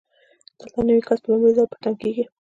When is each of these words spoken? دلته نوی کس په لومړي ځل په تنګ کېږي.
دلته 0.59 0.79
نوی 0.87 1.01
کس 1.07 1.17
په 1.23 1.27
لومړي 1.31 1.51
ځل 1.57 1.65
په 1.71 1.77
تنګ 1.83 1.95
کېږي. 2.01 2.23